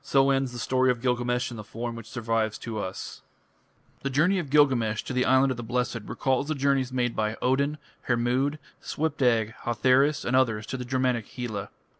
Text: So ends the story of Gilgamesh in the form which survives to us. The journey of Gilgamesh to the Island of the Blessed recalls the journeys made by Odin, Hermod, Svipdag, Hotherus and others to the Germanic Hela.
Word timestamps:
So 0.00 0.30
ends 0.30 0.52
the 0.52 0.60
story 0.60 0.92
of 0.92 1.02
Gilgamesh 1.02 1.50
in 1.50 1.56
the 1.56 1.64
form 1.64 1.96
which 1.96 2.08
survives 2.08 2.56
to 2.58 2.78
us. 2.78 3.22
The 4.02 4.10
journey 4.10 4.38
of 4.38 4.48
Gilgamesh 4.48 5.02
to 5.02 5.12
the 5.12 5.24
Island 5.24 5.50
of 5.50 5.56
the 5.56 5.64
Blessed 5.64 6.02
recalls 6.04 6.46
the 6.46 6.54
journeys 6.54 6.92
made 6.92 7.16
by 7.16 7.36
Odin, 7.42 7.78
Hermod, 8.02 8.60
Svipdag, 8.80 9.54
Hotherus 9.64 10.24
and 10.24 10.36
others 10.36 10.66
to 10.66 10.76
the 10.76 10.84
Germanic 10.84 11.26
Hela. 11.26 11.70